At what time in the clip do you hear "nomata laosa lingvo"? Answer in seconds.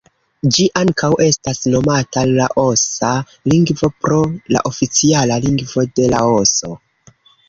1.73-3.89